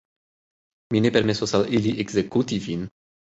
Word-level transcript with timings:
Mi 0.95 1.01
ne 1.05 1.11
permesos 1.17 1.53
al 1.59 1.67
ili 1.81 1.93
ekzekuti 2.05 2.61
vin. 2.67 2.89